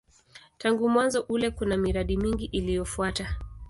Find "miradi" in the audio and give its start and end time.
1.77-2.17